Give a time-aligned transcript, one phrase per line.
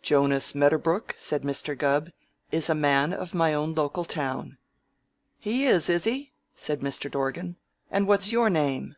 [0.00, 1.76] "Jonas Medderbrook," said Mr.
[1.76, 2.08] Gubb,
[2.50, 4.56] "is a man of my own local town."
[5.38, 7.10] "He is, is he?" said Mr.
[7.10, 7.56] Dorgan.
[7.90, 8.96] "And what's your name?"